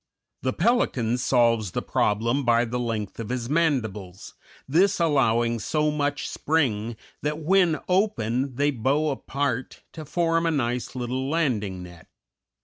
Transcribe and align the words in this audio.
The 0.41 0.53
pelican 0.53 1.19
solves 1.19 1.73
the 1.73 1.83
problem 1.83 2.43
by 2.43 2.65
the 2.65 2.79
length 2.79 3.19
of 3.19 3.29
his 3.29 3.47
mandibles, 3.51 4.33
this 4.67 4.99
allowing 4.99 5.59
so 5.59 5.91
much 5.91 6.27
spring 6.27 6.95
that 7.21 7.37
when 7.37 7.77
open 7.87 8.55
they 8.55 8.71
bow 8.71 9.09
apart 9.11 9.83
to 9.91 10.03
form 10.03 10.47
a 10.47 10.49
nice 10.49 10.95
little 10.95 11.29
landing 11.29 11.83
net. 11.83 12.07